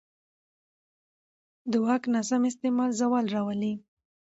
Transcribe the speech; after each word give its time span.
د 1.71 1.73
واک 1.85 2.03
ناسم 2.13 2.41
استعمال 2.49 2.89
زوال 2.99 3.25
راولي 3.35 3.73